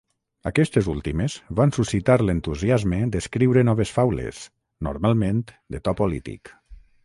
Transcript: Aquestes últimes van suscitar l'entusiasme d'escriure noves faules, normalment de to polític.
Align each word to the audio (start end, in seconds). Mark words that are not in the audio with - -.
Aquestes 0.51 0.87
últimes 0.93 1.35
van 1.59 1.73
suscitar 1.77 2.15
l'entusiasme 2.23 3.01
d'escriure 3.17 3.67
noves 3.69 3.95
faules, 3.99 4.43
normalment 4.89 5.47
de 5.77 5.87
to 5.89 5.99
polític. 6.05 6.57